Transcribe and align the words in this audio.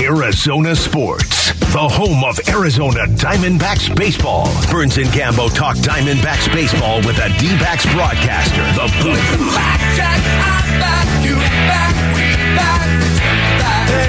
Arizona 0.00 0.74
Sports, 0.74 1.52
the 1.72 1.78
home 1.78 2.24
of 2.24 2.38
Arizona 2.48 3.06
Diamondbacks 3.06 3.94
baseball. 3.94 4.46
Burns 4.70 4.96
and 4.96 5.06
Gambo 5.08 5.52
talk 5.54 5.76
Diamondbacks 5.76 6.52
baseball 6.52 6.98
with 6.98 7.18
a 7.18 7.28
D-backs 7.38 7.84
broadcaster. 7.94 8.62
The. 8.74 8.86
Blackjack, 9.02 10.20
I 10.22 10.78
back 10.80 11.24
you 11.24 11.34
back. 11.36 11.95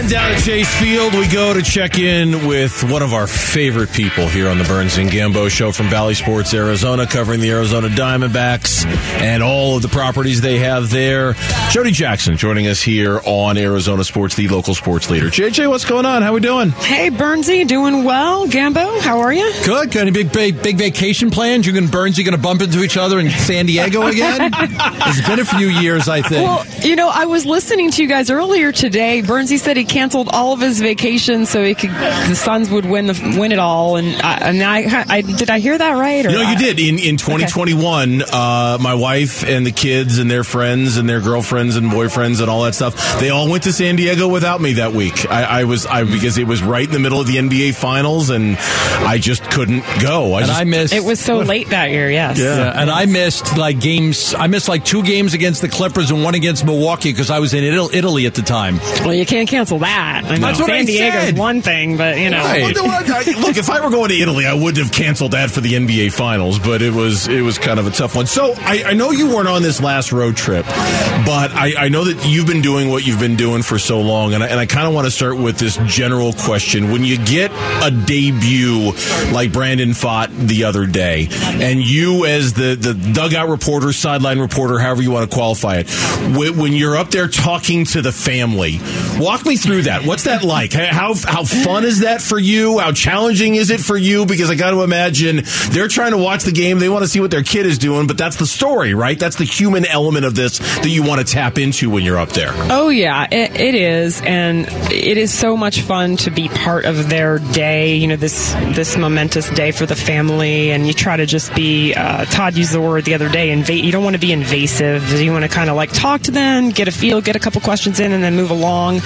And 0.08 0.14
down 0.14 0.32
at 0.32 0.42
Chase 0.42 0.74
Field, 0.80 1.16
we 1.16 1.28
go 1.28 1.54
to 1.54 1.62
check 1.62 2.00
in 2.00 2.48
with 2.48 2.82
one 2.90 3.02
of 3.02 3.14
our 3.14 3.28
favorite 3.28 3.92
people 3.92 4.30
here 4.30 4.48
on 4.48 4.58
the 4.58 4.64
Burns 4.64 4.98
and 4.98 5.10
Gambo 5.10 5.50
show 5.50 5.74
from 5.74 5.90
Bally 5.90 6.14
Sports 6.14 6.54
Arizona, 6.54 7.06
covering 7.06 7.42
the 7.42 7.50
Arizona 7.52 7.90
Diamondbacks 7.90 8.86
and 8.86 9.44
all 9.44 9.76
of 9.76 9.82
the 9.82 9.90
properties 9.90 10.40
they 10.40 10.60
have 10.60 10.92
there. 10.92 11.34
Jody 11.72 11.92
Jackson 11.92 12.38
joining 12.38 12.68
us 12.68 12.82
here 12.82 13.20
on 13.26 13.58
Arizona 13.58 14.06
Sports, 14.06 14.36
the 14.36 14.48
local 14.48 14.74
sports 14.76 15.10
leader. 15.10 15.26
JJ, 15.28 15.68
what's 15.68 15.84
going 15.84 16.06
on? 16.06 16.22
How 16.22 16.30
are 16.30 16.36
we 16.36 16.40
doing? 16.40 16.70
Hey, 16.70 17.10
Bernsey, 17.10 17.68
doing 17.68 18.06
well? 18.06 18.48
Gambo, 18.48 19.02
how 19.02 19.20
are 19.20 19.34
you? 19.34 19.52
Good. 19.66 19.92
Got 19.92 20.04
any 20.04 20.12
big, 20.12 20.32
big, 20.32 20.64
big 20.64 20.78
vacation 20.78 21.32
plans? 21.32 21.68
You 21.68 21.76
and 21.76 21.90
Burnsy 21.90 22.24
going 22.24 22.34
to 22.34 22.42
bump 22.42 22.62
into 22.62 22.82
each 22.82 22.96
other 22.96 23.20
in 23.20 23.30
San 23.30 23.66
Diego 23.66 24.04
again? 24.08 24.52
it's 24.58 25.28
been 25.28 25.40
a 25.42 25.46
few 25.46 25.68
years, 25.68 26.08
I 26.08 26.22
think. 26.22 26.48
Well, 26.48 26.66
you 26.82 26.96
know, 26.96 27.10
I 27.14 27.26
was 27.26 27.46
listening 27.46 27.92
to 27.92 28.02
you 28.02 28.08
guys 28.08 28.30
earlier 28.30 28.72
today. 28.72 29.22
Bernsey 29.22 29.60
said 29.60 29.76
he 29.76 29.84
canceled 29.98 30.30
all 30.32 30.54
of 30.54 30.60
his 30.60 30.80
vacations 30.80 31.50
so 31.50 31.64
he 31.64 31.74
could 31.74 31.90
the 31.90 32.36
Suns 32.36 32.70
would 32.70 32.86
win 32.86 33.08
the 33.08 33.36
win 33.40 33.52
it 33.52 33.58
all. 33.58 33.96
And 33.96 34.16
I, 34.22 34.34
and 34.36 34.62
I, 34.62 35.06
I 35.10 35.22
did 35.22 35.50
I 35.50 35.58
hear 35.58 35.76
that 35.76 35.94
right? 35.94 36.24
Or 36.24 36.30
You 36.30 36.36
know, 36.36 36.52
you 36.52 36.58
did 36.58 36.80
in 36.80 37.00
in 37.00 37.18
2021. 37.18 38.22
Uh, 38.22 38.78
my 38.80 38.94
wife 38.94 39.44
and 39.44 39.66
the 39.66 39.72
kids 39.72 40.20
and 40.20 40.30
their 40.30 40.44
friends 40.44 40.98
and 40.98 41.10
their 41.10 41.20
girlfriends 41.20 41.78
and 41.78 41.90
boyfriends 41.90 42.42
and 42.42 42.50
all 42.50 42.62
that 42.64 42.76
stuff. 42.76 43.20
They 43.20 43.32
all 43.32 43.50
went 43.50 43.64
to 43.64 43.74
San 43.74 43.96
Diego 43.96 44.28
without 44.28 44.62
me 44.62 44.74
that 44.74 44.94
week. 44.94 45.30
I, 45.32 45.62
I 45.62 45.64
was 45.64 45.88
I 45.88 46.04
because 46.04 46.38
it 46.38 46.46
was 46.46 46.62
right 46.62 46.86
in 46.86 46.92
the 46.92 47.00
middle 47.00 47.20
of 47.20 47.26
the 47.26 47.38
NBA 47.38 47.74
finals 47.74 48.30
and 48.30 48.56
I 48.60 49.18
just 49.18 49.50
couldn't 49.50 49.84
go. 50.00 50.34
I 50.34 50.42
and 50.42 50.48
just, 50.48 50.62
I 50.62 50.64
missed. 50.64 50.94
It 50.94 51.04
was 51.04 51.20
so 51.20 51.40
late 51.54 51.70
that 51.70 51.90
year. 51.90 52.12
Yes. 52.12 52.38
Yeah, 52.38 52.80
and 52.80 52.92
I 52.92 53.08
missed 53.08 53.58
like 53.58 53.80
games. 53.80 54.36
I 54.38 54.46
missed 54.46 54.70
like 54.70 54.86
two 54.86 55.02
games 55.02 55.34
against 55.34 55.62
the 55.62 55.70
Clippers 55.70 56.12
and 56.12 56.24
one 56.24 56.36
against 56.36 56.66
Milwaukee 56.66 57.12
because 57.12 57.32
I 57.32 57.40
was 57.40 57.56
in 57.56 57.64
Italy 57.64 58.28
at 58.28 58.36
the 58.36 58.44
time. 58.44 58.78
Well, 59.04 59.16
you 59.16 59.26
can't 59.26 59.50
cancel 59.50 59.80
that. 59.80 59.87
I 59.88 60.32
mean, 60.32 60.42
That's 60.42 60.60
what 60.60 60.68
San 60.68 60.76
I 60.78 60.84
Diego's 60.86 61.24
said. 61.26 61.38
one 61.38 61.62
thing, 61.62 61.98
but 61.98 62.18
you 62.20 62.30
know. 62.30 62.38
Right. 62.44 62.62
Well, 62.76 62.86
no, 62.86 62.92
I- 62.92 63.04
I- 63.08 63.40
Look, 63.40 63.58
if 63.58 63.70
I 63.70 63.84
were 63.84 63.90
going 63.90 64.10
to 64.10 64.16
Italy, 64.20 64.46
I 64.46 64.54
wouldn't 64.54 64.78
have 64.78 64.92
canceled 64.92 65.32
that 65.32 65.50
for 65.52 65.62
the 65.62 65.74
NBA 65.76 66.12
Finals, 66.12 66.60
but 66.60 66.82
it 66.82 66.94
was 66.94 67.28
it 67.28 67.42
was 67.42 67.58
kind 67.58 67.80
of 67.80 67.88
a 67.88 67.92
tough 67.92 68.16
one. 68.16 68.26
So 68.26 68.54
I, 68.58 68.84
I 68.88 68.94
know 68.94 69.12
you 69.12 69.28
weren't 69.34 69.48
on 69.48 69.62
this 69.64 69.82
last 69.82 70.12
road 70.12 70.36
trip, 70.36 70.66
but 70.66 71.52
I, 71.52 71.74
I 71.78 71.90
know 71.90 72.04
that 72.06 72.26
you've 72.28 72.48
been 72.48 72.62
doing 72.62 72.90
what 72.90 73.06
you've 73.06 73.20
been 73.20 73.36
doing 73.36 73.64
for 73.64 73.80
so 73.80 74.02
long, 74.02 74.34
and 74.34 74.44
I, 74.44 74.48
and 74.48 74.60
I 74.60 74.66
kind 74.66 74.88
of 74.88 74.94
want 74.94 75.06
to 75.06 75.12
start 75.12 75.38
with 75.38 75.58
this 75.58 75.78
general 75.86 76.34
question: 76.34 76.92
When 76.92 77.04
you 77.04 77.18
get 77.18 77.52
a 77.84 77.92
debut 77.92 78.92
like 79.32 79.52
Brandon 79.52 79.90
Pfaadt 79.92 80.48
the 80.48 80.64
other 80.66 80.86
day, 80.86 81.28
and 81.32 81.80
you 81.82 82.26
as 82.26 82.54
the 82.54 82.76
the 82.76 82.94
dugout 82.94 83.50
reporter, 83.50 83.92
sideline 83.94 84.40
reporter, 84.40 84.80
however 84.80 85.02
you 85.02 85.12
want 85.12 85.30
to 85.30 85.34
qualify 85.36 85.78
it, 85.78 85.90
when, 86.38 86.58
when 86.58 86.74
you're 86.74 86.96
up 86.98 87.12
there 87.12 87.28
talking 87.28 87.86
to 87.86 88.02
the 88.02 88.12
family, 88.12 88.80
walk 89.20 89.46
me 89.46 89.56
through 89.58 89.77
that. 89.84 90.06
What's 90.06 90.24
that 90.24 90.44
like? 90.44 90.74
How 90.74 91.14
how 91.14 91.44
fun 91.44 91.86
is 91.86 92.02
that 92.02 92.22
for 92.22 92.40
you? 92.40 92.80
How 92.80 92.92
challenging 92.92 93.56
is 93.56 93.70
it 93.70 93.80
for 93.80 93.98
you? 93.98 94.26
Because 94.26 94.50
I 94.50 94.56
got 94.56 94.72
to 94.72 94.84
imagine 94.84 95.44
they're 95.70 95.88
trying 95.88 96.12
to 96.12 96.18
watch 96.18 96.44
the 96.44 96.52
game. 96.52 96.80
They 96.80 96.90
want 96.90 97.04
to 97.04 97.08
see 97.08 97.20
what 97.20 97.32
their 97.32 97.44
kid 97.44 97.66
is 97.66 97.78
doing, 97.78 98.08
but 98.08 98.18
that's 98.18 98.36
the 98.38 98.46
story, 98.46 98.94
right? 98.94 99.18
That's 99.18 99.36
the 99.36 99.46
human 99.46 99.86
element 99.86 100.26
of 100.26 100.36
this 100.36 100.60
that 100.60 100.90
you 100.90 101.04
want 101.04 101.26
to 101.26 101.34
tap 101.34 101.58
into 101.58 101.90
when 101.90 102.04
you're 102.04 102.20
up 102.20 102.30
there. 102.30 102.52
Oh 102.70 102.90
yeah, 102.90 103.28
it, 103.32 103.60
it 103.60 103.76
is, 103.76 104.22
and 104.22 104.68
it 104.92 105.18
is 105.18 105.34
so 105.34 105.58
much 105.58 105.82
fun 105.82 106.18
to 106.18 106.32
be 106.32 106.50
part 106.50 106.86
of 106.86 107.10
their 107.10 107.40
day. 107.40 107.96
You 107.96 108.08
know, 108.08 108.16
this 108.16 108.54
this 108.76 108.98
momentous 108.98 109.50
day 109.52 109.72
for 109.72 109.86
the 109.86 109.96
family, 109.96 110.72
and 110.72 110.88
you 110.88 110.94
try 110.94 111.18
to 111.18 111.26
just 111.26 111.54
be. 111.56 111.94
Uh, 111.94 112.26
Todd 112.26 112.56
used 112.56 112.74
the 112.74 112.82
word 112.82 113.06
the 113.06 113.14
other 113.14 113.30
day. 113.30 113.48
You 113.48 113.92
don't 113.92 114.04
want 114.04 114.16
to 114.16 114.20
be 114.20 114.32
invasive. 114.32 115.12
You 115.20 115.32
want 115.32 115.44
to 115.44 115.50
kind 115.50 115.70
of 115.70 115.76
like 115.76 115.92
talk 115.92 116.22
to 116.24 116.32
them, 116.32 116.70
get 116.70 116.88
a 116.88 116.92
feel, 116.92 117.22
get 117.22 117.36
a 117.36 117.40
couple 117.40 117.62
questions 117.62 118.00
in, 118.00 118.12
and 118.12 118.24
then 118.24 118.36
move 118.36 118.52
along. 118.52 119.02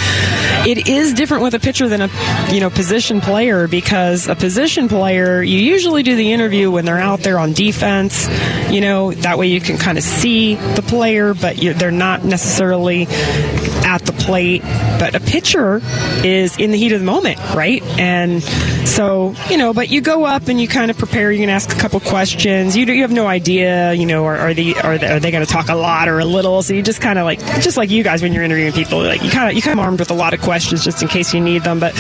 It 0.66 0.88
is 0.88 1.14
different 1.14 1.44
with 1.44 1.54
a 1.54 1.60
pitcher 1.60 1.90
than 1.90 2.02
a 2.02 2.10
you 2.52 2.60
know 2.60 2.70
position 2.70 3.22
player 3.22 3.68
because 3.68 4.28
a 4.28 4.36
position 4.36 4.88
player 4.88 5.42
you 5.42 5.58
usually 5.58 6.04
do 6.04 6.16
the 6.16 6.32
interview 6.32 6.70
when 6.70 6.86
they're 6.86 7.00
out 7.00 7.22
there 7.22 7.40
on 7.40 7.54
defense. 7.54 8.28
You 8.70 8.82
know 8.82 9.12
that 9.12 9.38
way 9.38 9.48
you 9.48 9.60
can 9.60 9.78
kind 9.78 9.98
of 9.98 10.04
see 10.04 10.56
the 10.56 10.84
player, 10.84 11.34
but 11.34 11.62
you 11.62 11.74
they're 11.74 11.92
not 11.92 12.24
necessarily 12.24 13.08
at 13.86 14.02
the 14.06 14.14
plate. 14.14 14.62
But 14.62 15.16
a 15.16 15.20
pitcher 15.20 15.82
is 16.24 16.58
in 16.58 16.72
the 16.72 16.78
heat 16.78 16.92
of 16.92 17.00
the 17.00 17.06
moment, 17.06 17.40
right? 17.56 17.82
And 18.00 18.44
so 18.86 19.36
you 19.50 19.58
know, 19.58 19.74
but 19.74 19.90
you 19.90 20.02
go 20.02 20.26
up 20.26 20.48
and 20.48 20.60
you 20.60 20.68
kind 20.68 20.92
of 20.92 20.98
prepare. 20.98 21.32
You 21.32 21.40
can 21.40 21.50
ask 21.50 21.76
a 21.76 21.80
couple 21.80 22.00
questions. 22.00 22.76
You 22.76 22.86
you 22.86 23.02
have 23.02 23.12
no 23.12 23.28
idea, 23.28 23.94
you 23.94 24.06
know, 24.06 24.26
are, 24.26 24.38
are 24.38 24.54
they 24.54 24.74
are 24.76 24.98
they, 24.98 25.08
are 25.08 25.20
they 25.20 25.32
going 25.32 25.46
to 25.46 25.52
talk 25.52 25.70
a 25.70 25.76
lot 25.76 26.08
or 26.08 26.20
a 26.20 26.26
little? 26.26 26.62
So 26.64 26.74
you 26.74 26.82
just 26.82 27.02
kind 27.02 27.20
of 27.20 27.26
like 27.26 27.40
just 27.62 27.78
like 27.78 27.90
you 27.90 28.04
guys 28.04 28.22
when 28.22 28.34
you're 28.34 28.44
interviewing 28.44 28.74
people, 28.74 29.02
like 29.02 29.24
you 29.24 29.30
kind 29.30 29.50
of 29.50 29.56
you 29.56 29.62
kind 29.62 29.80
of 29.80 29.86
armed 29.86 30.00
with 30.00 30.12
a 30.12 30.16
lot 30.16 30.34
of 30.34 30.42
questions 30.42 30.84
just 30.84 31.02
in 31.02 31.08
case 31.08 31.34
you 31.34 31.42
need 31.42 31.64
them. 31.64 31.80
But 31.80 31.94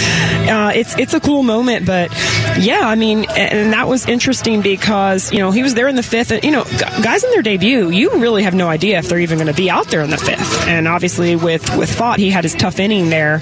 uh, 0.49 0.71
it's 0.73 0.97
it's 0.97 1.13
a 1.13 1.19
cool 1.19 1.43
moment. 1.43 1.85
But 1.85 2.11
yeah, 2.59 2.81
I 2.83 2.95
mean, 2.95 3.25
and 3.29 3.73
that 3.73 3.87
was 3.87 4.07
interesting 4.07 4.61
because 4.61 5.31
you 5.31 5.39
know 5.39 5.51
he 5.51 5.63
was 5.63 5.73
there 5.73 5.87
in 5.87 5.95
the 5.95 6.03
fifth. 6.03 6.31
And, 6.31 6.43
you 6.43 6.51
know, 6.51 6.63
guys 7.01 7.23
in 7.23 7.31
their 7.31 7.41
debut, 7.41 7.89
you 7.89 8.11
really 8.11 8.43
have 8.43 8.55
no 8.55 8.67
idea 8.67 8.99
if 8.99 9.09
they're 9.09 9.19
even 9.19 9.37
going 9.37 9.47
to 9.47 9.53
be 9.53 9.69
out 9.69 9.87
there 9.87 10.01
in 10.01 10.09
the 10.09 10.17
fifth. 10.17 10.67
And 10.67 10.87
obviously 10.87 11.35
with 11.35 11.75
with 11.77 11.89
Pfaadt, 11.89 12.17
he 12.17 12.29
had 12.29 12.43
his 12.43 12.55
tough 12.55 12.79
inning 12.79 13.09
there, 13.09 13.41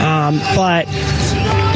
um, 0.00 0.38
but 0.54 0.86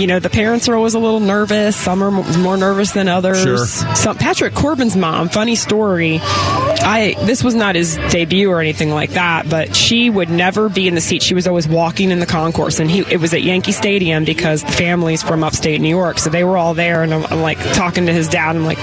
you 0.03 0.09
know, 0.09 0.19
the 0.19 0.31
parents 0.31 0.69
are 0.69 0.75
always 0.75 0.95
a 0.95 0.99
little 0.99 1.21
nervous. 1.21 1.77
Some 1.77 2.03
are 2.03 2.11
more 2.11 2.57
nervous 2.57 2.91
than 2.91 3.07
others. 3.07 3.41
Sure. 3.41 3.65
Some 3.95 4.19
Patrick 4.19 4.53
Corbin's 4.53 4.97
mom, 4.97 5.29
funny 5.29 5.55
story. 5.55 6.19
I 6.21 7.15
this 7.21 7.45
was 7.45 7.55
not 7.55 7.77
his 7.77 7.95
debut 8.11 8.51
or 8.51 8.61
anything 8.61 8.91
like 8.91 9.11
that, 9.11 9.49
but 9.49 9.77
she 9.77 10.11
would 10.11 10.29
never 10.29 10.69
be 10.69 10.89
in 10.89 10.97
the 10.97 11.01
seat. 11.01 11.23
She 11.23 11.35
was 11.35 11.47
always 11.47 11.69
walking 11.69 12.11
in 12.11 12.19
the 12.19 12.27
concourse, 12.27 12.81
and 12.81 12.91
he 12.91 13.01
it 13.13 13.21
was 13.21 13.33
at 13.33 13.43
Yankee 13.43 13.71
Stadium 13.71 14.25
because 14.25 14.65
the 14.65 14.73
family's 14.73 15.23
from 15.23 15.45
upstate 15.45 15.81
New 15.81 15.89
York, 15.89 16.19
so 16.19 16.31
they 16.31 16.43
were 16.43 16.57
all 16.57 16.75
there. 16.75 17.05
And 17.05 17.15
I'm, 17.15 17.25
I'm 17.27 17.41
like 17.41 17.59
talking 17.75 18.07
to 18.07 18.13
his 18.13 18.29
dad. 18.29 18.57
I'm 18.57 18.65
like, 18.65 18.79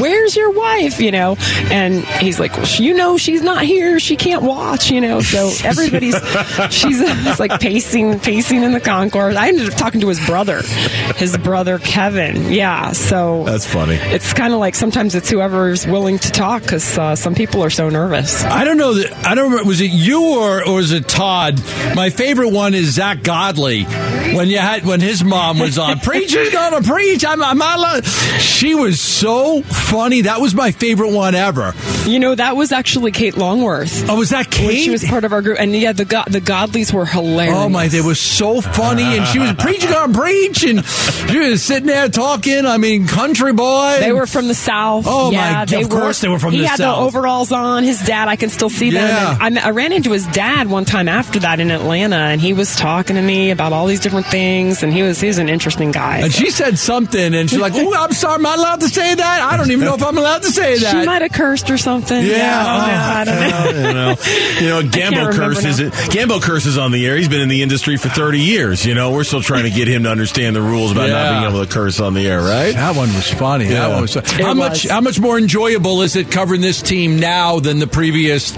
"Where's 0.00 0.34
your 0.34 0.50
wife?" 0.50 1.00
You 1.00 1.12
know, 1.12 1.36
and 1.70 2.04
he's 2.04 2.40
like, 2.40 2.56
well, 2.56 2.66
"You 2.66 2.94
know, 2.94 3.16
she's 3.16 3.42
not 3.42 3.62
here. 3.62 4.00
She 4.00 4.16
can't 4.16 4.42
watch." 4.42 4.90
You 4.90 5.00
know, 5.00 5.20
so 5.20 5.52
everybody's 5.62 6.16
she's 6.70 7.00
like 7.38 7.60
pacing, 7.60 8.18
pacing 8.18 8.64
in 8.64 8.72
the 8.72 8.80
concourse. 8.80 9.36
I 9.36 9.48
ended 9.48 9.70
up 9.70 9.78
talking 9.78 10.00
to 10.00 10.08
his 10.08 10.24
brother, 10.26 10.47
his 10.56 11.36
brother 11.38 11.78
Kevin. 11.78 12.52
Yeah, 12.52 12.92
so 12.92 13.44
That's 13.44 13.66
funny. 13.66 13.94
it's 13.96 14.32
kind 14.32 14.52
of 14.52 14.58
like 14.60 14.74
sometimes 14.74 15.14
it's 15.14 15.30
whoever's 15.30 15.86
willing 15.86 16.18
to 16.18 16.30
talk 16.30 16.62
because 16.62 16.96
uh, 16.98 17.14
some 17.16 17.34
people 17.34 17.62
are 17.62 17.70
so 17.70 17.88
nervous. 17.88 18.42
I 18.44 18.64
don't 18.64 18.76
know 18.78 18.94
that. 18.94 19.12
I 19.26 19.34
don't 19.34 19.50
remember. 19.50 19.68
Was 19.68 19.80
it 19.80 19.90
you 19.90 20.38
or, 20.38 20.66
or 20.66 20.74
was 20.76 20.92
it 20.92 21.08
Todd? 21.08 21.60
My 21.94 22.10
favorite 22.10 22.50
one 22.50 22.74
is 22.74 22.94
Zack 22.94 23.22
Godley 23.22 23.84
when 23.84 24.48
you 24.48 24.58
had 24.58 24.84
when 24.84 25.00
his 25.00 25.22
mom 25.24 25.58
was 25.58 25.78
on. 25.78 26.00
Preacher's 26.08 26.50
gonna 26.50 26.82
preach. 26.82 27.24
I'm, 27.24 27.42
I'm 27.42 27.58
not 27.58 27.78
allowed. 27.78 28.04
She 28.06 28.74
was 28.74 29.00
so 29.00 29.62
funny. 29.62 30.22
That 30.22 30.40
was 30.40 30.54
my 30.54 30.70
favorite 30.72 31.12
one 31.12 31.34
ever. 31.34 31.74
You 32.06 32.18
know, 32.18 32.34
that 32.34 32.56
was 32.56 32.72
actually 32.72 33.12
Kate 33.12 33.36
Longworth. 33.36 34.08
Oh, 34.08 34.16
was 34.16 34.30
that 34.30 34.50
Kate? 34.50 34.82
she 34.82 34.90
was 34.90 35.04
part 35.04 35.24
of 35.24 35.32
our 35.32 35.42
group, 35.42 35.58
and 35.60 35.74
yeah, 35.74 35.92
the 35.92 36.04
the 36.28 36.40
Godleys 36.40 36.92
were 36.92 37.06
hilarious. 37.06 37.54
Oh 37.56 37.68
my! 37.68 37.88
They 37.88 38.00
were 38.00 38.14
so 38.14 38.60
funny, 38.60 39.02
and 39.02 39.26
she 39.26 39.38
was 39.38 39.52
preaching 39.54 39.92
on 39.92 40.12
preach, 40.12 40.27
and 40.32 40.84
she 41.30 41.38
was 41.38 41.62
sitting 41.62 41.86
there 41.86 42.08
talking. 42.08 42.66
I 42.66 42.76
mean, 42.78 43.06
country 43.06 43.52
boy. 43.52 43.96
They 44.00 44.12
were 44.12 44.26
from 44.26 44.48
the 44.48 44.54
south. 44.54 45.04
Oh, 45.08 45.30
my 45.30 45.36
yeah, 45.38 45.52
God, 45.54 45.68
They 45.68 45.82
of 45.82 45.88
course 45.90 46.20
they 46.20 46.28
were 46.28 46.38
from 46.38 46.52
the 46.52 46.66
south. 46.66 46.78
he 46.78 46.82
had 46.82 46.90
the 46.92 46.96
overalls 46.96 47.52
on. 47.52 47.84
His 47.84 48.00
dad, 48.04 48.28
I 48.28 48.36
can 48.36 48.50
still 48.50 48.70
see 48.70 48.90
them. 48.90 49.38
And 49.40 49.58
I, 49.58 49.68
I 49.68 49.70
ran 49.70 49.92
into 49.92 50.10
his 50.12 50.26
dad 50.28 50.68
one 50.68 50.84
time 50.84 51.08
after 51.08 51.38
that 51.40 51.60
in 51.60 51.70
Atlanta, 51.70 52.16
and 52.16 52.40
he 52.40 52.52
was 52.52 52.76
talking 52.76 53.16
to 53.16 53.22
me 53.22 53.50
about 53.50 53.72
all 53.72 53.86
these 53.86 54.00
different 54.00 54.26
things. 54.26 54.82
And 54.82 54.92
he 54.92 55.02
was 55.02 55.20
he 55.20 55.26
was 55.28 55.38
an 55.38 55.48
interesting 55.48 55.90
guy. 55.92 56.18
And 56.18 56.32
she 56.32 56.50
said 56.50 56.78
something, 56.78 57.34
and 57.34 57.48
she's 57.48 57.58
like, 57.58 57.72
"Oh, 57.76 57.94
I'm 57.94 58.12
sorry, 58.12 58.34
am 58.36 58.46
I 58.46 58.54
allowed 58.54 58.80
to 58.80 58.88
say 58.88 59.14
that? 59.14 59.40
I 59.48 59.56
don't 59.56 59.70
even 59.70 59.84
know 59.84 59.94
if 59.94 60.02
I'm 60.02 60.16
allowed 60.18 60.42
to 60.42 60.50
say 60.50 60.78
that." 60.78 60.90
She 60.90 61.06
might 61.06 61.22
have 61.22 61.32
cursed 61.32 61.70
or 61.70 61.78
something. 61.78 62.24
Yeah. 62.24 62.64
Oh, 62.66 63.20
I 63.20 63.24
don't 63.24 63.40
know. 63.40 63.56
I 63.56 63.72
don't 63.72 63.82
know. 63.82 63.88
you 63.88 63.94
know, 63.94 64.78
you 64.78 64.84
know, 64.84 64.90
Gambo 64.90 65.10
remember 65.10 65.32
curses. 65.32 65.80
now. 65.80 65.86
It. 65.86 65.92
Gambo 65.92 66.40
curses 66.42 66.78
on 66.78 66.92
the 66.92 67.06
air. 67.06 67.16
He's 67.16 67.28
been 67.28 67.40
in 67.40 67.48
the 67.48 67.62
industry 67.62 67.96
for 67.96 68.08
thirty 68.08 68.40
years. 68.40 68.84
You 68.86 68.94
know, 68.94 69.10
we're 69.12 69.24
still 69.24 69.42
trying 69.42 69.64
to 69.64 69.70
get 69.70 69.88
him 69.88 70.04
to 70.04 70.10
understand 70.10 70.54
the 70.56 70.62
rules 70.62 70.92
about 70.92 71.08
not 71.08 71.40
being 71.40 71.50
able 71.52 71.64
to 71.64 71.72
curse 71.72 72.00
on 72.00 72.14
the 72.14 72.26
air, 72.28 72.40
right? 72.40 72.74
That 72.74 72.96
one 72.96 73.08
was 73.14 73.28
funny. 73.30 73.64
Yeah. 73.66 73.88
That 73.88 73.90
one 73.92 74.02
was. 74.02 74.14
How 74.14 74.50
It 74.50 74.54
much? 74.54 74.70
was. 74.84 74.90
How 74.90 75.00
much 75.00 75.18
more 75.20 75.38
enjoyable 75.38 76.02
is 76.02 76.16
it 76.16 76.30
covering 76.30 76.60
this 76.60 76.82
team 76.82 77.18
now 77.18 77.60
than 77.60 77.78
the 77.78 77.86
previous, 77.86 78.52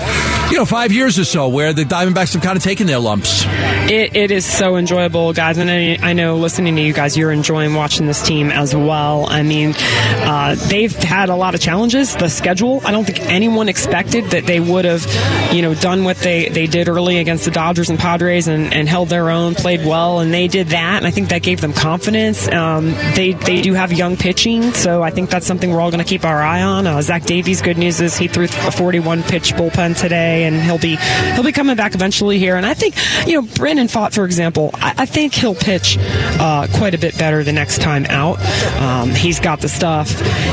you 0.50 0.56
know, 0.56 0.64
five 0.64 0.92
years 0.92 1.18
or 1.18 1.24
so, 1.24 1.48
where 1.48 1.72
the 1.72 1.84
Diamondbacks 1.84 2.34
have 2.34 2.42
kind 2.42 2.56
of 2.56 2.62
taken 2.62 2.86
their 2.86 2.98
lumps? 2.98 3.44
It, 3.90 4.16
it 4.16 4.30
is 4.30 4.44
so 4.44 4.76
enjoyable, 4.76 5.32
guys. 5.32 5.58
and 5.58 5.70
I, 5.70 5.98
I 6.00 6.12
know 6.12 6.36
listening 6.36 6.76
to 6.76 6.82
you 6.82 6.92
guys, 6.92 7.16
you're 7.16 7.32
enjoying 7.32 7.74
watching 7.74 8.06
this 8.06 8.22
team 8.22 8.50
as 8.50 8.74
well. 8.74 9.26
I 9.28 9.42
mean, 9.42 9.74
uh, 9.76 10.56
they've 10.68 10.94
had 10.94 11.28
a 11.28 11.36
lot 11.36 11.54
of 11.54 11.60
challenges. 11.60 12.16
The 12.16 12.28
schedule, 12.28 12.80
I 12.84 12.92
don't 12.92 13.04
think 13.04 13.20
anyone 13.20 13.68
expected 13.68 14.24
that 14.26 14.46
they 14.46 14.60
would 14.60 14.84
have, 14.84 15.06
you 15.52 15.62
know, 15.62 15.74
done 15.74 16.04
what 16.04 16.16
they, 16.18 16.48
they 16.48 16.66
did 16.66 16.88
early 16.88 17.18
against 17.18 17.44
the 17.44 17.50
Dodgers 17.50 17.90
and 17.90 17.98
Padres 17.98 18.48
and, 18.48 18.72
and 18.72 18.88
held 18.88 19.08
their 19.08 19.30
own, 19.30 19.54
played 19.54 19.84
well, 19.84 20.20
and 20.20 20.32
they 20.32 20.48
did 20.48 20.68
that. 20.68 20.98
And 20.98 21.06
I 21.06 21.10
think 21.10 21.28
that 21.30 21.42
gave 21.42 21.60
them 21.60 21.72
confidence. 21.72 22.48
Um, 22.48 22.90
they 23.14 23.32
they 23.32 23.60
do 23.62 23.74
have 23.74 23.92
young 23.92 24.16
pitching, 24.16 24.72
so 24.72 25.02
I 25.02 25.10
think 25.10 25.30
that's 25.30 25.46
something 25.46 25.70
we're 25.70 25.80
all 25.80 25.90
going 25.90 26.02
to 26.02 26.08
keep 26.08 26.24
our 26.24 26.42
eye 26.42 26.62
on. 26.62 26.86
Uh, 26.86 27.00
Zach 27.02 27.24
Davies, 27.24 27.62
good 27.62 27.78
news 27.78 28.00
is 28.00 28.16
he 28.16 28.28
threw 28.28 28.44
a 28.44 28.70
41 28.70 29.22
pitch 29.24 29.54
bullpen 29.54 29.98
today, 29.98 30.39
and 30.42 30.60
he'll 30.60 30.78
be 30.78 30.96
he'll 31.34 31.44
be 31.44 31.52
coming 31.52 31.76
back 31.76 31.94
eventually 31.94 32.38
here. 32.38 32.56
And 32.56 32.66
I 32.66 32.74
think 32.74 32.94
you 33.26 33.40
know 33.40 33.48
Brandon 33.56 33.86
Pfaadt, 33.86 34.14
for 34.14 34.24
example, 34.24 34.70
I, 34.74 34.94
I 34.98 35.06
think 35.06 35.34
he'll 35.34 35.54
pitch 35.54 35.98
uh, 36.00 36.66
quite 36.74 36.94
a 36.94 36.98
bit 36.98 37.16
better 37.18 37.44
the 37.44 37.52
next 37.52 37.80
time 37.80 38.06
out. 38.06 38.38
Um, 38.80 39.10
he's 39.10 39.40
got 39.40 39.60
the 39.60 39.68
stuff. 39.68 40.10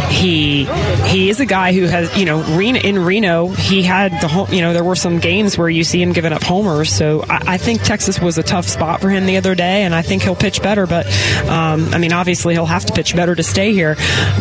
He 0.09 0.65
he 1.05 1.29
is 1.29 1.39
a 1.39 1.45
guy 1.45 1.73
who 1.73 1.83
has 1.83 2.15
you 2.17 2.25
know 2.25 2.41
Reno, 2.57 2.79
in 2.79 2.99
Reno 2.99 3.47
he 3.49 3.83
had 3.83 4.11
the 4.21 4.27
home. 4.27 4.51
You 4.53 4.61
know 4.61 4.73
there 4.73 4.83
were 4.83 4.95
some 4.95 5.19
games 5.19 5.57
where 5.57 5.69
you 5.69 5.83
see 5.83 6.01
him 6.01 6.13
giving 6.13 6.33
up 6.33 6.43
homers. 6.43 6.91
So 6.91 7.23
I, 7.29 7.53
I 7.53 7.57
think 7.57 7.83
Texas 7.83 8.19
was 8.19 8.37
a 8.37 8.43
tough 8.43 8.67
spot 8.67 9.01
for 9.01 9.09
him 9.09 9.25
the 9.25 9.37
other 9.37 9.55
day, 9.55 9.83
and 9.83 9.93
I 9.93 10.01
think 10.01 10.23
he'll 10.23 10.35
pitch 10.35 10.61
better. 10.61 10.85
But 10.85 11.05
um, 11.47 11.93
I 11.93 11.97
mean, 11.97 12.13
obviously 12.13 12.53
he'll 12.53 12.65
have 12.65 12.85
to 12.85 12.93
pitch 12.93 13.15
better 13.15 13.35
to 13.35 13.43
stay 13.43 13.73
here. 13.73 13.95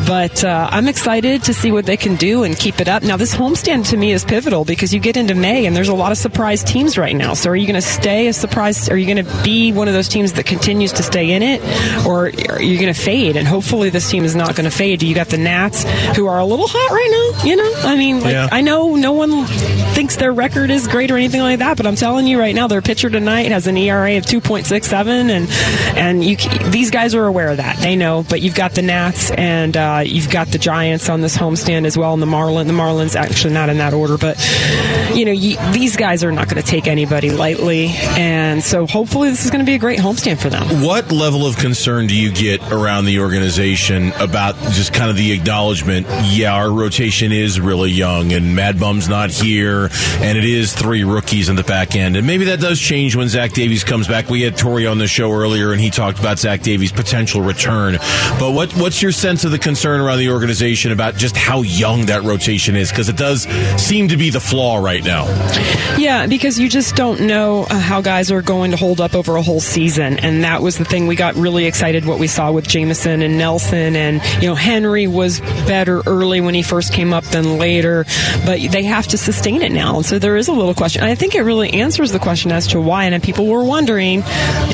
But 0.07 0.45
uh, 0.45 0.69
I'm 0.71 0.89
excited 0.89 1.45
to 1.45 1.55
see 1.55 1.73
what 1.73 1.87
they 1.87 1.97
can 1.97 2.17
do 2.17 2.45
and 2.45 2.57
keep 2.57 2.81
it 2.81 2.89
up. 2.89 3.03
Now 3.03 3.17
this 3.17 3.35
homestand 3.35 3.89
to 3.91 3.97
me 3.97 4.13
is 4.13 4.25
pivotal 4.25 4.65
because 4.65 4.93
you 4.93 5.01
get 5.01 5.17
into 5.17 5.35
May 5.37 5.67
and 5.67 5.77
there's 5.77 5.89
a 5.89 5.95
lot 5.95 6.13
of 6.13 6.19
surprise 6.19 6.65
teams 6.65 6.97
right 6.99 7.15
now. 7.15 7.35
So 7.35 7.51
are 7.51 7.57
you 7.57 7.67
going 7.67 7.81
to 7.81 7.87
stay 7.87 8.27
a 8.29 8.33
surprise? 8.33 8.89
Are 8.89 8.97
you 8.97 9.07
going 9.13 9.25
to 9.25 9.43
be 9.45 9.73
one 9.73 9.89
of 9.89 9.95
those 9.95 10.09
teams 10.09 10.33
that 10.35 10.47
continues 10.47 10.93
to 10.95 11.03
stay 11.03 11.33
in 11.33 11.43
it, 11.43 11.61
or 12.07 12.27
are 12.27 12.63
you 12.63 12.79
going 12.79 12.93
to 12.93 12.99
fade? 13.01 13.37
And 13.37 13.47
hopefully 13.47 13.91
this 13.91 14.11
team 14.11 14.25
is 14.25 14.35
not 14.35 14.57
going 14.57 14.69
to 14.69 14.77
fade. 14.77 15.03
You 15.03 15.15
got 15.15 15.29
the 15.29 15.39
Nats 15.39 15.85
who 16.17 16.27
are 16.27 16.39
a 16.39 16.45
little 16.45 16.67
hot 16.69 16.91
right 16.91 17.11
now. 17.11 17.45
You 17.45 17.57
know, 17.57 17.73
I 17.85 17.97
mean, 17.97 18.21
like, 18.21 18.33
Yeah. 18.33 18.49
I 18.51 18.61
know 18.63 18.97
no 18.97 19.13
one 19.13 19.45
thinks 19.47 20.17
their 20.17 20.33
record 20.33 20.71
is 20.71 20.89
great 20.89 21.11
or 21.11 21.17
anything 21.17 21.41
like 21.43 21.59
that, 21.61 21.77
but 21.77 21.87
I'm 21.87 21.97
telling 21.97 22.27
you 22.27 22.39
right 22.39 22.55
now, 22.55 22.67
their 22.67 22.83
pitcher 22.83 23.11
tonight 23.11 23.51
has 23.53 23.67
an 23.67 23.77
ERA 23.77 24.17
of 24.17 24.25
2.67, 24.25 25.31
and 25.31 25.49
and 25.97 26.25
you 26.25 26.37
these 26.71 26.91
guys 26.91 27.15
are 27.15 27.27
aware 27.27 27.49
of 27.51 27.59
that. 27.59 27.77
They 27.79 27.97
know. 27.97 28.25
But 28.29 28.41
you've 28.41 28.55
got 28.55 28.73
the 28.73 28.83
Nats 28.83 29.31
and 29.31 29.77
uh, 29.77 30.03
you've 30.05 30.31
got 30.31 30.49
the 30.49 30.59
Giants 30.59 31.09
on 31.09 31.21
this 31.21 31.37
homestand 31.37 31.85
as 31.87 31.97
well, 31.99 32.13
and 32.15 32.23
the 32.23 32.27
Marlin. 32.27 32.67
The 32.67 32.73
Marlins 32.73 33.15
actually 33.17 33.55
not 33.55 33.69
in 33.69 33.79
that 33.79 33.93
order, 33.95 34.17
but 34.19 34.37
you 35.15 35.25
know 35.27 35.33
you, 35.33 35.57
these 35.73 35.97
guys 35.97 36.25
are 36.25 36.33
not 36.33 36.49
going 36.49 36.63
to 36.63 36.69
take 36.69 36.87
anybody 36.87 37.31
lightly, 37.31 37.89
and 38.17 38.63
so 38.63 38.87
hopefully 38.87 39.31
this 39.31 39.45
is 39.45 39.51
going 39.51 39.65
to 39.65 39.67
be 39.67 39.75
a 39.75 39.79
great 39.79 39.99
homestand 39.99 40.39
for 40.39 40.49
them. 40.49 40.83
What 40.83 41.13
level 41.13 41.47
of 41.47 41.57
concern 41.57 42.07
do 42.07 42.17
you 42.17 42.33
get 42.33 42.63
around 42.73 43.05
the 43.05 43.21
organization 43.21 44.13
about 44.15 44.57
just 44.73 44.93
kind 44.93 45.11
of 45.11 45.17
the 45.17 45.33
acknowledgement? 45.33 46.07
Yeah, 46.25 46.55
our 46.55 46.73
rotation 46.73 47.33
is 47.33 47.61
really 47.61 47.91
young, 47.91 48.33
and 48.33 48.55
Mad 48.57 48.81
Bum's 48.81 49.09
not 49.09 49.31
here, 49.31 49.91
and 50.21 50.39
it 50.39 50.45
is 50.45 50.73
three 50.73 51.05
rookies 51.05 51.49
in 51.49 51.57
the 51.57 51.65
back 51.65 51.97
end. 51.97 52.17
And 52.17 52.27
maybe 52.27 52.47
that 52.47 52.61
does 52.61 52.81
change 52.81 53.17
when 53.17 53.29
Zach 53.29 53.53
Davies 53.53 53.85
comes 53.85 54.09
back. 54.09 54.31
We 54.31 54.43
had 54.43 54.55
Torey 54.55 54.91
on 54.91 54.99
the 54.99 55.09
show 55.09 55.33
earlier, 55.33 55.73
and 55.73 55.81
he 55.81 55.91
talked 55.91 56.19
about 56.19 56.39
Zach 56.39 56.63
Davies' 56.63 56.93
potential 56.93 57.41
return. 57.41 57.99
But 58.39 58.53
what 58.53 58.73
what's 58.77 59.03
your 59.03 59.13
sense 59.13 59.45
of 59.45 59.51
the 59.51 59.59
concern 59.59 60.01
around 60.01 60.19
the 60.19 60.31
organization 60.31 60.93
about 60.93 61.17
just 61.17 61.37
how 61.37 61.63
young 61.63 62.07
that 62.07 62.23
rotation 62.23 62.77
is? 62.77 62.91
Because 62.91 63.09
it 63.09 63.17
does 63.17 63.43
seem 63.77 64.09
to 64.09 64.17
be 64.17 64.31
the 64.31 64.41
flaw 64.41 64.77
right 64.77 65.03
now. 65.03 65.16
Yeah, 65.99 66.27
because 66.27 66.59
you 66.59 66.69
just 66.69 66.95
don't 66.95 67.23
know 67.23 67.65
uh, 67.65 67.79
how 67.79 68.01
guys 68.01 68.31
are 68.31 68.43
going 68.43 68.71
to 68.73 68.77
hold 68.77 69.01
up 69.01 69.15
over 69.15 69.37
a 69.37 69.43
whole 69.43 69.61
season, 69.61 70.19
and 70.19 70.45
that 70.45 70.63
was 70.63 70.79
the 70.79 70.85
thing. 70.85 71.07
We 71.07 71.17
got 71.17 71.35
really 71.37 71.67
excited 71.67 72.05
what 72.05 72.19
we 72.19 72.27
saw 72.27 72.53
with 72.53 72.67
Jameson 72.69 73.23
and 73.23 73.39
Nelson, 73.39 73.97
and 73.97 74.23
you 74.43 74.49
know 74.49 74.55
Henry 74.55 75.07
was 75.07 75.41
better 75.41 76.03
early 76.07 76.41
when 76.41 76.55
he 76.55 76.63
first 76.63 76.93
came 76.93 77.13
up 77.13 77.25
than 77.25 77.59
later, 77.59 78.05
but 78.45 78.61
they 78.71 78.85
have 78.85 79.07
to 79.09 79.19
sustain 79.19 79.63
it 79.63 79.73
now, 79.73 80.03
so 80.03 80.19
there 80.19 80.37
is 80.37 80.49
a 80.49 80.53
little 80.53 80.75
question. 80.75 81.03
I 81.03 81.15
think 81.15 81.35
it 81.35 81.43
really 81.43 81.73
answers 81.73 82.13
the 82.13 82.19
question 82.19 82.53
as 82.53 82.67
to 82.69 82.81
why. 82.81 83.05
And 83.05 83.23
people 83.23 83.47
were 83.47 83.65
wondering, 83.65 84.23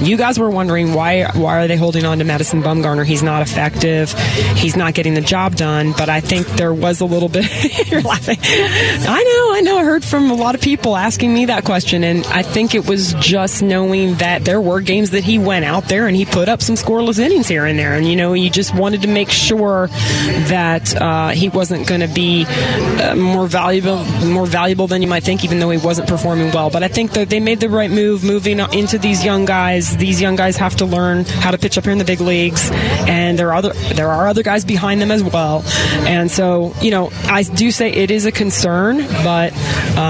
you 0.01 0.17
guys 0.17 0.39
were 0.39 0.51
wondering 0.51 0.95
why 0.95 1.25
why 1.35 1.63
are 1.63 1.69
they 1.69 1.77
holding 1.77 2.05
on 2.05 2.19
to 2.19 2.25
Madison 2.25 2.63
Bumgarner? 2.63 3.05
He's 3.05 3.23
not 3.23 3.43
effective. 3.43 4.13
He's 4.57 4.77
not 4.77 4.95
getting 4.95 5.15
the 5.15 5.21
job 5.21 5.57
done. 5.57 5.93
But 5.93 6.09
I 6.09 6.21
think 6.21 6.47
there 6.49 6.75
was 6.75 7.01
a 7.01 7.05
little 7.05 7.29
bit. 7.29 7.47
you're 7.91 8.03
laughing. 8.03 8.39
I 8.41 9.23
know. 9.23 9.55
I 9.55 9.61
know. 9.63 9.79
I 9.79 9.85
heard 9.85 10.05
from 10.05 10.22
a 10.31 10.35
lot 10.35 10.55
of 10.55 10.61
people 10.61 10.97
asking 10.97 11.33
me 11.33 11.47
that 11.47 11.65
question, 11.65 12.05
and 12.05 12.27
I 12.27 12.43
think 12.43 12.75
it 12.75 12.87
was 12.87 13.15
just 13.15 13.63
knowing 13.63 14.15
that 14.17 14.45
there 14.45 14.61
were 14.61 14.81
games 14.81 15.11
that 15.11 15.25
he 15.25 15.39
went 15.39 15.65
out 15.65 15.85
there 15.85 16.07
and 16.07 16.17
he 16.17 16.25
put 16.25 16.49
up 16.49 16.63
some 16.63 16.77
scoreless 16.77 17.19
innings 17.19 17.49
here 17.49 17.67
and 17.67 17.79
there, 17.79 17.95
and 17.95 18.07
you 18.07 18.17
know, 18.17 18.33
you 18.33 18.51
just 18.51 18.75
wanted 18.75 19.03
to 19.03 19.09
make 19.09 19.31
sure 19.31 19.89
that 20.49 20.95
uh, 21.01 21.29
he 21.29 21.49
wasn't 21.49 21.87
going 21.87 22.01
to 22.01 22.09
be 22.09 22.45
uh, 22.49 23.15
more 23.15 23.47
valuable, 23.47 24.05
more 24.27 24.47
valuable 24.47 24.87
than 24.87 25.03
you 25.03 25.09
might 25.09 25.23
think, 25.23 25.45
even 25.45 25.59
though 25.59 25.71
he 25.71 25.79
wasn't 25.79 26.09
performing 26.09 26.51
well. 26.53 26.71
But 26.71 26.83
I 26.83 26.89
think 26.89 27.13
that 27.13 27.29
they 27.31 27.41
made 27.41 27.61
the 27.61 27.69
right 27.69 27.91
move 27.91 28.25
moving 28.25 28.61
into 28.61 28.99
these 28.99 29.25
young 29.25 29.45
guys. 29.45 29.97
These 29.97 30.21
young 30.21 30.37
guys 30.37 30.57
have 30.57 30.77
to 30.77 30.87
learn 30.87 31.25
how 31.25 31.51
to 31.51 31.59
pitch 31.59 31.79
up 31.79 31.85
here 31.85 31.93
in 31.93 31.99
the 31.99 32.05
big 32.05 32.21
leagues, 32.21 32.71
and 32.73 33.39
there 33.39 33.49
are 33.49 33.55
other 33.55 33.73
there 33.95 34.09
are 34.09 34.29
other 34.29 34.43
guys 34.43 34.65
behind 34.65 35.01
them 35.01 35.11
as 35.11 35.23
well. 35.23 35.63
And 36.07 36.31
so, 36.31 36.75
you 36.81 36.91
know, 36.91 37.11
I 37.25 37.43
do 37.43 37.71
say 37.71 37.91
it 37.91 38.11
is 38.11 38.27
a 38.27 38.33
concern, 38.33 38.99
but 39.25 39.53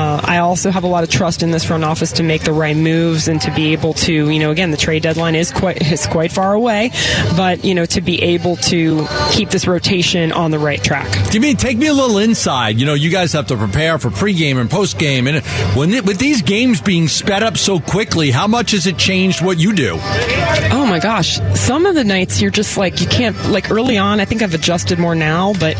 uh, 0.03 0.21
I 0.25 0.39
also 0.39 0.73
have 0.73 0.83
a 0.83 0.89
lot 0.89 1.05
of 1.05 1.11
trust 1.11 1.45
in 1.45 1.53
this 1.53 1.65
front 1.65 1.85
office 1.85 2.11
to 2.13 2.25
make 2.25 2.43
the 2.43 2.53
right 2.53 2.77
moves 2.77 3.29
and 3.29 3.41
to 3.43 3.55
be 3.55 3.73
able 3.73 3.95
to, 3.95 4.31
you 4.31 4.41
know, 4.41 4.51
again, 4.51 4.73
the 4.73 4.77
trade 4.77 5.05
deadline 5.05 5.37
is 5.37 5.53
quite 5.53 5.81
is 5.93 6.09
quite 6.09 6.33
far 6.33 6.55
away, 6.55 6.91
but 7.37 7.65
you 7.65 7.73
know, 7.73 7.87
to 7.87 8.01
be 8.01 8.21
able 8.21 8.57
to 8.57 9.07
keep 9.33 9.49
this 9.49 9.67
rotation 9.67 10.31
on 10.31 10.51
the 10.51 10.59
right 10.59 10.83
track. 10.83 11.11
Give 11.31 11.41
me, 11.41 11.55
take 11.55 11.79
me 11.79 11.87
a 11.87 11.95
little 11.95 12.19
inside. 12.19 12.79
You 12.79 12.87
know, 12.87 12.95
you 12.95 13.11
guys 13.11 13.33
have 13.33 13.47
to 13.47 13.57
prepare 13.57 13.99
for 13.99 14.11
pregame 14.11 14.61
and 14.61 14.69
postgame, 14.69 15.27
and 15.29 15.45
when 15.77 15.93
it, 15.93 16.05
with 16.05 16.19
these 16.19 16.43
games 16.43 16.81
being 16.81 17.09
sped 17.09 17.43
up 17.43 17.57
so 17.57 17.81
quickly, 17.81 18.31
how 18.31 18.47
much 18.47 18.73
has 18.73 18.87
it 18.87 18.99
changed 18.99 19.43
what 19.43 19.59
you 19.59 19.73
do? 19.73 19.99
Oh 20.71 20.87
my 20.89 20.99
gosh. 20.99 21.39
Some 21.59 21.87
of 21.87 21.95
the 21.95 22.05
nights 22.05 22.43
you're 22.43 22.51
just 22.51 22.77
like, 22.77 23.01
you 23.01 23.07
can't, 23.07 23.37
like 23.51 23.71
early 23.71 23.97
on, 23.97 24.21
I 24.21 24.27
think 24.27 24.43
I've 24.43 24.55
adjusted 24.55 24.99
more 24.99 25.15
now, 25.15 25.55
but 25.55 25.77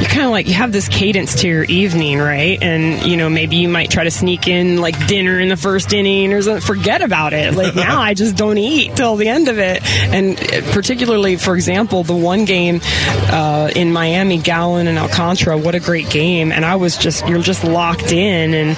you 0.00 0.06
kind 0.06 0.24
of 0.24 0.30
like, 0.30 0.46
you 0.46 0.54
have 0.54 0.72
this 0.72 0.88
cadence 0.88 1.40
to 1.42 1.48
your 1.48 1.64
evening, 1.64 2.18
right? 2.18 2.62
And, 2.62 3.02
you 3.06 3.16
know, 3.16 3.30
maybe 3.30 3.56
you 3.56 3.68
might 3.68 3.90
try 3.90 4.04
to 4.04 4.10
sneak 4.10 4.48
in 4.48 4.78
like 4.78 5.06
dinner 5.06 5.40
in 5.40 5.48
the 5.48 5.56
first 5.56 5.92
inning 5.92 6.32
or 6.32 6.42
something. 6.42 6.60
Forget 6.60 7.00
about 7.00 7.32
it. 7.32 7.54
Like 7.54 7.74
now 7.82 8.00
I 8.00 8.14
just 8.14 8.36
don't 8.36 8.58
eat 8.58 8.96
till 8.96 9.16
the 9.16 9.28
end 9.28 9.48
of 9.48 9.58
it. 9.58 9.82
And 10.12 10.38
eh, 10.38 10.60
particularly, 10.72 11.36
for 11.36 11.54
example, 11.54 12.02
the 12.04 12.14
one 12.16 12.44
game 12.44 12.81
uh, 12.84 13.70
in 13.74 13.92
Miami, 13.92 14.38
Gallen 14.38 14.86
and 14.86 14.98
Alcantara, 14.98 15.56
what 15.56 15.74
a 15.74 15.80
great 15.80 16.10
game. 16.10 16.52
And 16.52 16.64
I 16.64 16.76
was 16.76 16.96
just, 16.96 17.26
you're 17.28 17.40
just 17.42 17.64
locked 17.64 18.12
in. 18.12 18.54
And 18.54 18.76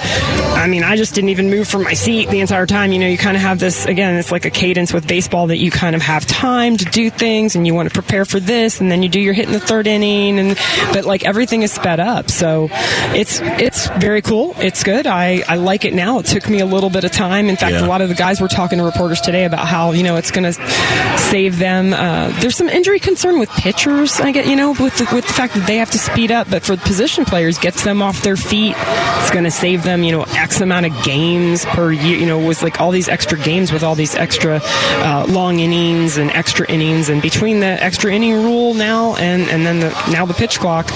I 0.58 0.66
mean, 0.66 0.82
I 0.82 0.96
just 0.96 1.14
didn't 1.14 1.30
even 1.30 1.50
move 1.50 1.68
from 1.68 1.82
my 1.84 1.94
seat 1.94 2.28
the 2.30 2.40
entire 2.40 2.66
time. 2.66 2.92
You 2.92 2.98
know, 2.98 3.08
you 3.08 3.18
kind 3.18 3.36
of 3.36 3.42
have 3.42 3.58
this, 3.58 3.86
again, 3.86 4.14
it's 4.16 4.30
like 4.32 4.44
a 4.44 4.50
cadence 4.50 4.92
with 4.92 5.06
baseball 5.06 5.48
that 5.48 5.58
you 5.58 5.70
kind 5.70 5.96
of 5.96 6.02
have 6.02 6.26
time 6.26 6.76
to 6.76 6.84
do 6.86 7.10
things 7.10 7.54
and 7.56 7.66
you 7.66 7.74
want 7.74 7.88
to 7.88 7.94
prepare 7.94 8.24
for 8.24 8.40
this 8.40 8.80
and 8.80 8.90
then 8.90 9.02
you 9.02 9.08
do 9.08 9.20
your 9.20 9.34
hit 9.34 9.46
in 9.46 9.52
the 9.52 9.60
third 9.60 9.86
inning 9.86 10.38
and 10.38 10.58
but 10.92 11.04
like 11.04 11.24
everything 11.24 11.62
is 11.62 11.72
sped 11.72 12.00
up 12.00 12.30
so 12.30 12.68
it's 13.14 13.40
it's 13.42 13.88
very 13.98 14.22
cool 14.22 14.54
it's 14.58 14.82
good 14.82 15.06
i 15.06 15.42
i 15.48 15.56
like 15.56 15.84
it 15.84 15.94
now 15.94 16.18
it 16.18 16.26
took 16.26 16.48
me 16.48 16.60
a 16.60 16.66
little 16.66 16.90
bit 16.90 17.04
of 17.04 17.12
time 17.12 17.48
in 17.48 17.56
fact 17.56 17.72
Yeah. 17.72 17.84
a 17.84 17.88
lot 17.88 18.00
of 18.00 18.08
the 18.08 18.14
guys 18.14 18.40
were 18.40 18.48
talking 18.48 18.78
to 18.78 18.84
reporters 18.84 19.20
today 19.20 19.44
about 19.44 19.66
how 19.66 19.92
you 19.92 20.02
know 20.02 20.16
it's 20.16 20.30
going 20.30 20.44
to 20.52 21.18
save 21.18 21.58
them 21.58 21.92
uh, 21.92 22.28
there's 22.40 22.56
some 22.56 22.68
injury 22.68 22.98
concern 22.98 23.38
with 23.38 23.48
pitchers 23.50 23.93
i 24.20 24.30
get 24.32 24.46
you 24.46 24.56
know 24.56 24.70
with 24.72 24.96
the, 24.98 25.08
with 25.14 25.26
the 25.26 25.32
fact 25.32 25.54
that 25.54 25.66
they 25.66 25.76
have 25.76 25.90
to 25.90 25.98
speed 25.98 26.30
up 26.32 26.48
but 26.50 26.62
for 26.62 26.76
the 26.76 26.82
position 26.82 27.24
players 27.24 27.58
gets 27.58 27.84
them 27.84 28.02
off 28.02 28.22
their 28.22 28.36
feet 28.36 28.74
it's 28.76 29.30
going 29.30 29.44
to 29.44 29.50
save 29.50 29.82
them 29.82 30.02
you 30.02 30.12
know 30.12 30.22
x 30.36 30.60
amount 30.60 30.84
of 30.86 31.04
games 31.04 31.64
per 31.66 31.92
year 31.92 32.16
you 32.18 32.26
know 32.26 32.38
with 32.44 32.62
like 32.62 32.80
all 32.80 32.90
these 32.90 33.08
extra 33.08 33.38
games 33.38 33.72
with 33.72 33.82
all 33.82 33.94
these 33.94 34.14
extra 34.14 34.60
uh, 34.62 35.26
long 35.28 35.60
innings 35.60 36.16
and 36.16 36.30
extra 36.32 36.66
innings 36.70 37.08
and 37.08 37.22
between 37.22 37.60
the 37.60 37.66
extra 37.66 38.12
inning 38.12 38.34
rule 38.44 38.74
now 38.74 39.14
and 39.16 39.42
and 39.50 39.64
then 39.64 39.80
the 39.80 39.88
now 40.10 40.26
the 40.26 40.34
pitch 40.34 40.58
clock 40.58 40.86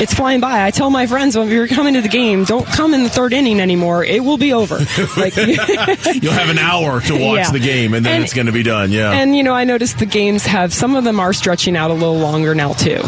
it's 0.00 0.12
flying 0.14 0.40
by 0.40 0.64
i 0.66 0.70
tell 0.70 0.90
my 0.90 1.06
friends 1.06 1.36
when 1.36 1.48
you're 1.48 1.68
coming 1.68 1.94
to 1.94 2.00
the 2.00 2.08
game 2.08 2.44
don't 2.44 2.66
come 2.66 2.94
in 2.94 3.02
the 3.02 3.08
third 3.10 3.32
inning 3.32 3.60
anymore 3.60 4.04
it 4.04 4.22
will 4.24 4.38
be 4.38 4.52
over 4.52 4.78
like 5.16 5.34
You'll 6.22 6.32
have 6.32 6.50
an 6.50 6.58
hour 6.58 7.00
to 7.02 7.12
watch 7.14 7.38
Yeah. 7.38 7.50
the 7.52 7.58
game, 7.60 7.94
and 7.94 8.04
then 8.04 8.16
And- 8.16 8.24
it's 8.24 8.34
going 8.34 8.46
to 8.46 8.52
be 8.52 8.62
done. 8.62 8.90
Yeah. 8.90 9.12
And 9.12 9.36
you 9.36 9.42
know, 9.42 9.54
I 9.54 9.64
noticed 9.64 9.98
the 9.98 10.06
games 10.06 10.44
have 10.46 10.72
some 10.72 10.96
of 10.96 11.04
them 11.04 11.20
are 11.20 11.32
stretching 11.32 11.76
out 11.76 11.90
a 11.90 11.94
little 11.94 12.18
longer 12.18 12.47
longer 12.48 12.54
now 12.54 12.72
too. 12.74 13.00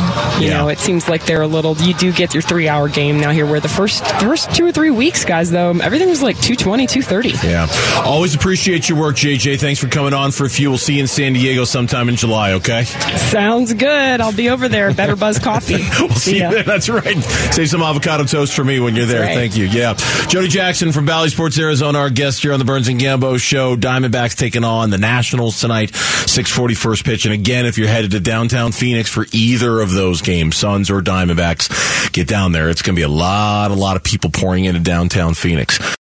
You 0.42 0.48
Yeah. 0.50 0.58
know, 0.58 0.68
it 0.68 0.78
seems 0.78 1.08
like 1.08 1.24
they're 1.26 1.42
a 1.42 1.46
little. 1.46 1.76
You 1.76 1.94
do 1.94 2.12
get 2.12 2.34
your 2.34 2.42
three 2.42 2.68
hour 2.68 2.88
game 2.88 3.20
now 3.20 3.30
here. 3.30 3.46
Where 3.46 3.60
the 3.60 3.68
first 3.68 4.04
first 4.20 4.54
two 4.54 4.66
or 4.66 4.72
three 4.72 4.90
weeks, 4.90 5.24
guys, 5.24 5.50
though, 5.50 5.70
everything 5.70 6.08
was 6.08 6.22
like 6.22 6.36
220, 6.40 6.86
230. 6.86 7.46
Yeah. 7.46 7.66
Always 8.04 8.34
appreciate 8.34 8.88
your 8.88 8.98
work, 8.98 9.16
JJ. 9.16 9.58
Thanks 9.58 9.80
for 9.80 9.88
coming 9.88 10.14
on 10.14 10.30
for 10.32 10.44
a 10.44 10.50
few. 10.50 10.70
We'll 10.70 10.78
see 10.78 10.94
you 10.94 11.00
in 11.02 11.06
San 11.06 11.32
Diego 11.32 11.64
sometime 11.64 12.08
in 12.08 12.16
July, 12.16 12.52
okay? 12.54 12.84
Sounds 12.84 13.72
good. 13.74 14.20
I'll 14.20 14.32
be 14.32 14.50
over 14.50 14.68
there. 14.68 14.92
Better 14.92 15.16
Buzz 15.16 15.38
Coffee. 15.38 15.78
We'll 16.00 16.10
see 16.18 16.36
you 16.42 16.50
there. 16.50 16.62
That's 16.62 16.88
right. 16.88 17.16
Save 17.52 17.68
some 17.68 17.82
avocado 17.82 18.24
toast 18.24 18.54
for 18.54 18.64
me 18.64 18.80
when 18.80 18.96
you're 18.96 19.06
there. 19.06 19.20
right. 19.22 19.34
Thank 19.34 19.56
you. 19.56 19.66
Yeah. 19.66 19.94
Jody 20.28 20.48
Jackson 20.48 20.92
from 20.92 21.04
Bally 21.04 21.28
Sports 21.28 21.58
Arizona, 21.58 21.98
our 21.98 22.10
guest 22.10 22.42
here 22.42 22.52
on 22.52 22.58
the 22.58 22.64
Burns 22.64 22.88
and 22.88 22.98
Gambo 23.00 23.38
show. 23.40 23.76
Diamondbacks 23.76 24.34
taking 24.36 24.64
on 24.64 24.90
the 24.90 24.98
Nationals 24.98 25.60
tonight, 25.60 25.94
640 25.94 26.74
first 26.74 27.04
pitch. 27.04 27.26
And 27.26 27.34
again, 27.34 27.66
if 27.66 27.76
you're 27.78 27.86
headed 27.88 28.10
to 28.12 28.20
downtown 28.20 28.72
Phoenix 28.72 29.08
for 29.10 29.26
either 29.32 29.80
of 29.80 29.90
those 29.92 30.22
games, 30.22 30.56
Suns 30.56 30.90
or 30.90 31.00
Diamondbacks, 31.00 32.12
get 32.12 32.28
down 32.28 32.52
there. 32.52 32.70
It's 32.70 32.82
going 32.82 32.94
to 32.94 32.98
be 32.98 33.04
a 33.04 33.08
lot, 33.08 33.70
a 33.70 33.74
lot 33.74 33.96
of 33.96 34.04
people 34.04 34.30
pouring 34.30 34.64
into 34.64 34.80
downtown 34.80 35.34
Phoenix. 35.34 35.78